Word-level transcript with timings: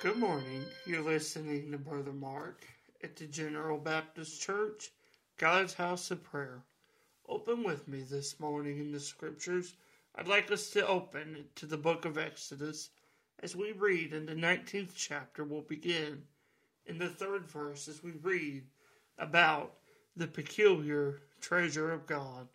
Good 0.00 0.16
morning. 0.16 0.64
You're 0.86 1.02
listening 1.02 1.72
to 1.72 1.76
Brother 1.76 2.12
Mark 2.12 2.64
at 3.02 3.16
the 3.16 3.26
General 3.26 3.78
Baptist 3.78 4.40
Church, 4.40 4.92
God's 5.38 5.74
House 5.74 6.12
of 6.12 6.22
Prayer. 6.22 6.62
Open 7.28 7.64
with 7.64 7.88
me 7.88 8.02
this 8.02 8.38
morning 8.38 8.78
in 8.78 8.92
the 8.92 9.00
scriptures. 9.00 9.74
I'd 10.14 10.28
like 10.28 10.52
us 10.52 10.70
to 10.70 10.86
open 10.86 11.46
to 11.56 11.66
the 11.66 11.76
book 11.76 12.04
of 12.04 12.16
Exodus 12.16 12.90
as 13.42 13.56
we 13.56 13.72
read 13.72 14.12
in 14.12 14.24
the 14.24 14.36
19th 14.36 14.92
chapter. 14.94 15.42
We'll 15.42 15.62
begin 15.62 16.22
in 16.86 16.98
the 16.98 17.08
third 17.08 17.48
verse 17.48 17.88
as 17.88 18.00
we 18.00 18.12
read 18.22 18.62
about 19.18 19.74
the 20.14 20.28
peculiar 20.28 21.22
treasure 21.40 21.90
of 21.90 22.06
God. 22.06 22.46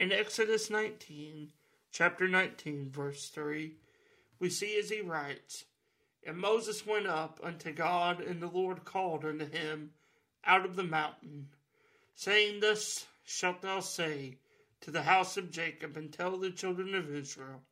In 0.00 0.10
Exodus 0.10 0.70
19, 0.70 1.52
chapter 1.90 2.26
19, 2.26 2.88
verse 2.90 3.28
3, 3.28 3.74
we 4.38 4.48
see 4.48 4.78
as 4.78 4.88
he 4.88 5.02
writes, 5.02 5.66
And 6.24 6.38
Moses 6.38 6.86
went 6.86 7.06
up 7.06 7.40
unto 7.42 7.72
God, 7.72 8.20
and 8.20 8.40
the 8.40 8.46
Lord 8.46 8.84
called 8.84 9.24
unto 9.24 9.48
him 9.48 9.92
out 10.44 10.64
of 10.64 10.76
the 10.76 10.84
mountain, 10.84 11.48
saying, 12.14 12.60
Thus 12.60 13.06
shalt 13.24 13.62
thou 13.62 13.80
say 13.80 14.38
to 14.82 14.90
the 14.90 15.02
house 15.02 15.36
of 15.36 15.50
Jacob, 15.50 15.96
and 15.96 16.12
tell 16.12 16.36
the 16.36 16.50
children 16.50 16.94
of 16.94 17.12
Israel, 17.12 17.62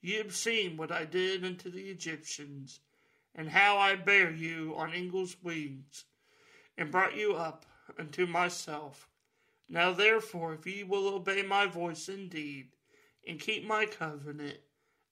Ye 0.00 0.14
have 0.14 0.34
seen 0.34 0.76
what 0.76 0.92
I 0.92 1.04
did 1.04 1.44
unto 1.44 1.70
the 1.70 1.90
Egyptians, 1.90 2.80
and 3.34 3.50
how 3.50 3.78
I 3.78 3.96
bare 3.96 4.30
you 4.30 4.74
on 4.76 4.94
eagle's 4.94 5.36
wings, 5.42 6.04
and 6.76 6.92
brought 6.92 7.16
you 7.16 7.34
up 7.34 7.66
unto 7.98 8.26
myself. 8.26 9.08
Now 9.68 9.92
therefore, 9.92 10.54
if 10.54 10.66
ye 10.66 10.84
will 10.84 11.08
obey 11.08 11.42
my 11.42 11.66
voice 11.66 12.08
indeed, 12.08 12.68
and 13.26 13.40
keep 13.40 13.66
my 13.66 13.86
covenant, 13.86 14.58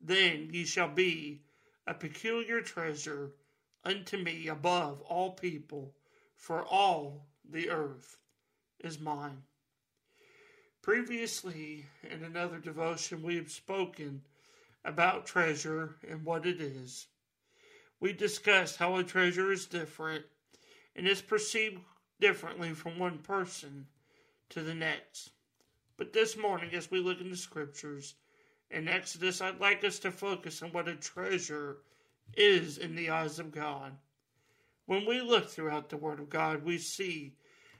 then 0.00 0.50
ye 0.53 0.65
shall 0.65 0.89
be 0.89 1.43
a 1.87 1.95
peculiar 1.95 2.61
treasure 2.61 3.33
unto 3.84 4.17
me 4.17 4.48
above 4.48 5.01
all 5.03 5.33
people, 5.33 5.95
for 6.34 6.65
all 6.65 7.27
the 7.48 7.70
earth 7.70 8.19
is 8.81 8.98
mine. 8.98 9.43
Previously, 10.83 11.87
in 12.03 12.23
another 12.25 12.59
devotion, 12.59 13.23
we 13.23 13.37
have 13.37 13.51
spoken 13.51 14.23
about 14.84 15.27
treasure 15.27 15.97
and 16.09 16.25
what 16.25 16.47
it 16.47 16.61
is. 16.61 17.06
We 17.98 18.12
discussed 18.12 18.77
how 18.77 18.97
a 18.97 19.05
treasure 19.05 19.50
is 19.50 19.67
different 19.67 20.25
and 20.95 21.09
is 21.09 21.23
perceived 21.23 21.81
differently 22.21 22.73
from 22.73 22.98
one 22.98 23.19
person 23.19 23.87
to 24.50 24.62
the 24.62 24.75
next. 24.75 25.31
But 25.97 26.12
this 26.12 26.37
morning, 26.37 26.75
as 26.75 26.91
we 26.91 27.00
look 27.00 27.21
in 27.21 27.31
the 27.31 27.37
scriptures 27.37 28.15
in 28.70 28.89
Exodus, 28.89 29.41
I'd 29.41 29.61
like 29.61 29.84
us 29.84 29.98
to 30.00 30.11
focus 30.11 30.62
on 30.62 30.72
what 30.72 30.89
a 30.89 30.97
treasure 30.97 31.78
is 32.34 32.78
in 32.78 32.95
the 32.95 33.11
eyes 33.11 33.39
of 33.39 33.53
God. 33.53 33.97
When 34.86 35.06
we 35.06 35.20
look 35.20 35.48
throughout 35.48 35.89
the 35.89 35.97
Word 35.97 36.20
of 36.20 36.31
God, 36.31 36.64
we 36.64 36.78
see 36.78 37.34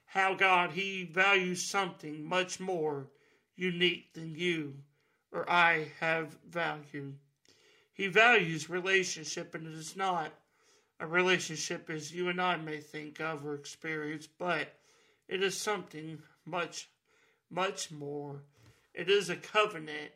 how 0.05 0.35
God, 0.35 0.73
He 0.73 1.05
values 1.05 1.63
something 1.63 2.25
much 2.25 2.61
more 2.61 3.09
unique 3.57 4.13
than 4.15 4.35
you 4.35 4.75
or 5.33 5.49
I 5.51 5.89
have 6.01 6.39
value. 6.49 7.13
He 7.93 8.07
values 8.07 8.71
relationship, 8.71 9.55
and 9.55 9.67
it 9.67 9.75
is 9.75 9.97
not 9.97 10.33
a 11.01 11.07
relationship 11.07 11.91
as 11.91 12.13
you 12.13 12.29
and 12.29 12.41
I 12.41 12.57
may 12.57 12.79
think 12.79 13.21
of 13.21 13.45
or 13.45 13.55
experience, 13.55 14.27
but 14.27 14.69
it 15.29 15.43
is 15.43 15.57
something 15.57 16.23
much, 16.45 16.89
much 17.51 17.91
more. 17.91 18.43
It 18.95 19.11
is 19.11 19.29
a 19.29 19.37
covenant 19.37 20.13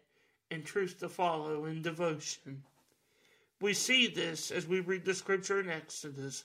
and 0.50 0.64
truth 0.64 0.98
to 0.98 1.08
follow 1.08 1.64
in 1.64 1.82
devotion. 1.82 2.64
We 3.60 3.74
see 3.74 4.06
this 4.06 4.50
as 4.50 4.66
we 4.66 4.80
read 4.80 5.04
the 5.04 5.14
scripture 5.14 5.60
in 5.60 5.68
Exodus 5.68 6.44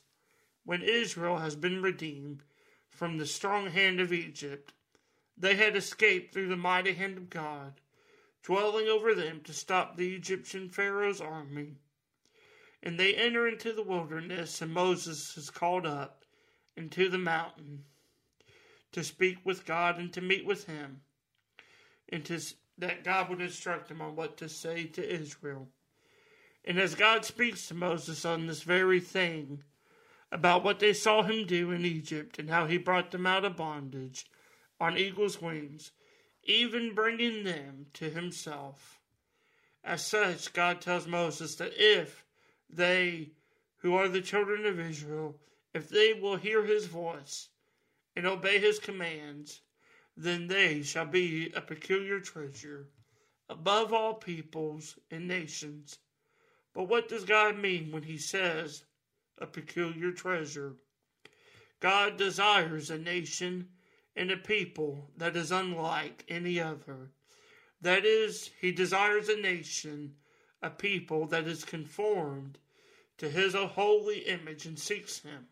when 0.65 0.81
Israel 0.81 1.37
has 1.37 1.55
been 1.55 1.81
redeemed 1.81 2.43
from 2.89 3.17
the 3.17 3.25
strong 3.25 3.67
hand 3.67 3.99
of 3.99 4.11
Egypt. 4.11 4.73
They 5.37 5.55
had 5.55 5.75
escaped 5.75 6.33
through 6.33 6.47
the 6.47 6.57
mighty 6.57 6.93
hand 6.93 7.17
of 7.17 7.29
God, 7.29 7.81
dwelling 8.43 8.87
over 8.87 9.13
them 9.13 9.41
to 9.43 9.53
stop 9.53 9.95
the 9.95 10.15
Egyptian 10.15 10.69
Pharaoh's 10.69 11.21
army. 11.21 11.75
And 12.83 12.99
they 12.99 13.15
enter 13.15 13.47
into 13.47 13.73
the 13.73 13.83
wilderness, 13.83 14.61
and 14.61 14.71
Moses 14.71 15.37
is 15.37 15.49
called 15.49 15.85
up 15.85 16.23
into 16.77 17.09
the 17.09 17.17
mountain 17.17 17.83
to 18.91 19.03
speak 19.03 19.37
with 19.43 19.65
God 19.65 19.97
and 19.97 20.11
to 20.13 20.21
meet 20.21 20.45
with 20.45 20.67
him, 20.67 21.01
and 22.09 22.23
to, 22.25 22.39
that 22.77 23.03
God 23.03 23.29
would 23.29 23.41
instruct 23.41 23.89
him 23.89 24.01
on 24.01 24.15
what 24.15 24.37
to 24.37 24.49
say 24.49 24.85
to 24.85 25.13
Israel. 25.13 25.67
And 26.63 26.79
as 26.79 26.95
God 26.95 27.25
speaks 27.25 27.67
to 27.67 27.73
Moses 27.73 28.25
on 28.25 28.47
this 28.47 28.63
very 28.63 28.99
thing, 28.99 29.63
about 30.31 30.63
what 30.63 30.79
they 30.79 30.93
saw 30.93 31.23
him 31.23 31.45
do 31.45 31.71
in 31.71 31.85
Egypt 31.85 32.39
and 32.39 32.49
how 32.49 32.65
he 32.65 32.77
brought 32.77 33.11
them 33.11 33.25
out 33.25 33.45
of 33.45 33.55
bondage 33.55 34.25
on 34.79 34.97
eagle's 34.97 35.41
wings, 35.41 35.91
even 36.43 36.93
bringing 36.93 37.43
them 37.43 37.85
to 37.93 38.09
himself. 38.09 38.99
As 39.83 40.05
such, 40.05 40.51
God 40.51 40.81
tells 40.81 41.07
Moses 41.07 41.55
that 41.55 41.73
if 41.75 42.25
they, 42.69 43.31
who 43.77 43.95
are 43.95 44.09
the 44.09 44.21
children 44.21 44.65
of 44.65 44.79
Israel, 44.79 45.39
if 45.73 45.89
they 45.89 46.13
will 46.13 46.35
hear 46.35 46.65
his 46.65 46.87
voice 46.87 47.49
and 48.15 48.25
obey 48.25 48.59
his 48.59 48.79
commands, 48.79 49.61
then 50.17 50.47
they 50.47 50.81
shall 50.81 51.05
be 51.05 51.51
a 51.53 51.61
peculiar 51.61 52.19
treasure 52.19 52.87
above 53.49 53.93
all 53.93 54.13
peoples 54.13 54.97
and 55.11 55.27
nations. 55.27 55.99
But 56.73 56.85
what 56.85 57.09
does 57.09 57.25
God 57.25 57.57
mean 57.57 57.91
when 57.91 58.03
he 58.03 58.17
says 58.17 58.85
a 59.37 59.45
peculiar 59.45 60.11
treasure? 60.11 60.75
God 61.79 62.17
desires 62.17 62.89
a 62.89 62.97
nation 62.97 63.69
and 64.15 64.31
a 64.31 64.37
people 64.37 65.11
that 65.17 65.35
is 65.35 65.51
unlike 65.51 66.23
any 66.29 66.59
other. 66.59 67.11
That 67.81 68.05
is, 68.05 68.49
he 68.61 68.71
desires 68.71 69.29
a 69.29 69.39
nation, 69.39 70.15
a 70.61 70.69
people 70.69 71.27
that 71.27 71.47
is 71.47 71.65
conformed 71.65 72.57
to 73.17 73.29
his 73.29 73.53
holy 73.53 74.19
image 74.19 74.65
and 74.65 74.79
seeks 74.79 75.19
him. 75.19 75.47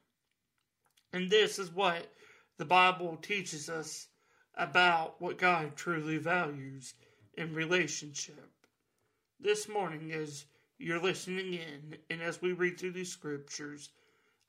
And 1.12 1.30
this 1.30 1.60
is 1.60 1.72
what 1.72 2.12
the 2.58 2.66
Bible 2.66 3.18
teaches 3.18 3.70
us 3.70 4.08
about 4.56 5.22
what 5.22 5.38
God 5.38 5.76
truly 5.76 6.18
values 6.18 6.94
in 7.36 7.54
relationship. 7.54 8.50
This 9.40 9.68
morning, 9.68 10.12
as 10.12 10.46
you're 10.78 11.02
listening 11.02 11.54
in, 11.54 11.98
and 12.10 12.22
as 12.22 12.42
we 12.42 12.54
read 12.54 12.80
through 12.80 12.92
these 12.92 13.12
scriptures, 13.12 13.90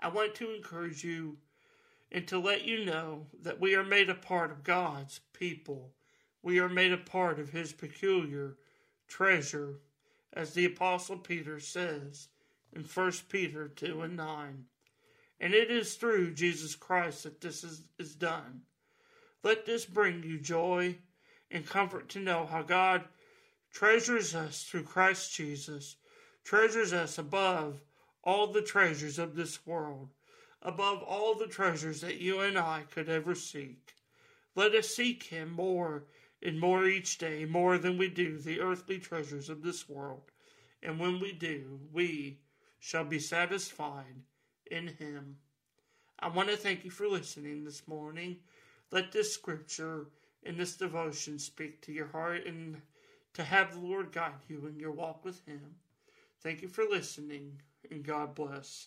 I 0.01 0.09
want 0.09 0.35
to 0.37 0.55
encourage 0.55 1.05
you 1.05 1.39
and 2.13 2.29
to 2.29 2.39
let 2.39 2.65
you 2.65 2.85
know 2.85 3.27
that 3.43 3.61
we 3.61 3.75
are 3.75 3.85
made 3.85 4.11
a 4.11 4.15
part 4.15 4.51
of 4.51 4.63
God's 4.63 5.21
people. 5.33 5.93
We 6.43 6.59
are 6.61 6.69
made 6.69 6.93
a 6.93 6.99
part 6.99 7.41
of 7.41 7.51
His 7.51 7.73
peculiar 7.73 8.57
treasure, 9.09 9.81
as 10.33 10.53
the 10.53 10.65
Apostle 10.65 11.19
Peter 11.19 11.59
says 11.59 12.29
in 12.73 12.83
1 12.83 13.13
Peter 13.29 13.69
2 13.69 14.03
and 14.03 14.17
9. 14.17 14.65
And 15.41 15.55
it 15.55 15.71
is 15.71 15.95
through 15.95 16.35
Jesus 16.35 16.75
Christ 16.75 17.25
that 17.25 17.41
this 17.41 17.65
is, 17.65 17.85
is 17.99 18.15
done. 18.15 18.63
Let 19.45 19.67
this 19.67 19.85
bring 19.85 20.23
you 20.23 20.39
joy 20.39 20.97
and 21.51 21.67
comfort 21.67 22.09
to 22.11 22.19
know 22.19 22.47
how 22.47 22.63
God 22.63 23.05
treasures 23.71 24.35
us 24.35 24.65
through 24.65 24.85
Christ 24.85 25.35
Jesus, 25.35 25.97
treasures 26.45 26.95
us 26.95 27.19
above 27.19 27.83
all 28.25 28.47
the 28.47 28.63
treasures 28.63 29.19
of 29.19 29.37
this 29.37 29.67
world, 29.67 30.09
above 30.63 31.03
all 31.03 31.35
the 31.35 31.47
treasures 31.47 32.01
that 32.01 32.23
you 32.23 32.41
and 32.41 32.57
I 32.57 32.85
could 32.91 33.11
ever 33.11 33.35
seek. 33.35 33.95
Let 34.55 34.75
us 34.75 34.89
seek 34.89 35.25
Him 35.25 35.51
more 35.51 36.05
and 36.43 36.59
more 36.59 36.87
each 36.87 37.19
day, 37.19 37.45
more 37.45 37.77
than 37.77 37.99
we 37.99 38.09
do 38.09 38.39
the 38.39 38.61
earthly 38.61 38.99
treasures 38.99 39.51
of 39.51 39.63
this 39.63 39.87
world. 39.89 40.23
And 40.83 40.99
when 40.99 41.21
we 41.21 41.33
do, 41.33 41.81
we 41.93 42.39
shall 42.81 43.05
be 43.05 43.19
satisfied 43.19 44.23
in 44.71 44.89
Him. 44.89 45.37
I 46.19 46.29
want 46.29 46.49
to 46.49 46.57
thank 46.57 46.85
you 46.85 46.91
for 46.91 47.09
listening 47.09 47.65
this 47.65 47.87
morning. 47.87 48.39
Let 48.95 49.11
this 49.11 49.35
scripture 49.35 50.07
and 50.45 50.57
this 50.57 50.77
devotion 50.77 51.41
speak 51.41 51.83
to 51.83 51.93
your 51.93 52.07
heart 52.07 52.47
and 52.47 52.81
to 53.33 53.43
have 53.43 53.73
the 53.73 53.81
Lord 53.81 54.13
guide 54.13 54.35
you 54.47 54.69
in 54.69 54.79
your 54.79 54.93
walk 54.93 55.25
with 55.25 55.45
Him. 55.47 55.75
Thank 56.41 56.63
you 56.63 56.69
for 56.69 56.85
listening, 56.89 57.61
and 57.91 58.05
God 58.05 58.37
bless. 58.37 58.87